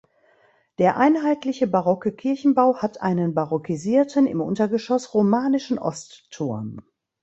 [0.79, 6.81] Der einheitliche barocke Kirchenbau hat einen barockisierten im Untergeschoss romanischen Ostturm.